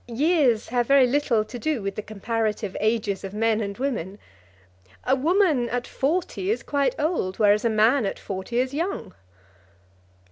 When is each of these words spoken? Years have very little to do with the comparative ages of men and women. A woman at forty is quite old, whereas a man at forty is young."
Years 0.07 0.69
have 0.69 0.87
very 0.87 1.05
little 1.05 1.45
to 1.45 1.59
do 1.59 1.83
with 1.83 1.93
the 1.93 2.01
comparative 2.01 2.75
ages 2.79 3.23
of 3.23 3.35
men 3.35 3.61
and 3.61 3.77
women. 3.77 4.17
A 5.03 5.15
woman 5.15 5.69
at 5.69 5.85
forty 5.85 6.49
is 6.49 6.63
quite 6.63 6.95
old, 6.97 7.37
whereas 7.37 7.63
a 7.65 7.69
man 7.69 8.07
at 8.07 8.17
forty 8.17 8.57
is 8.57 8.73
young." 8.73 9.13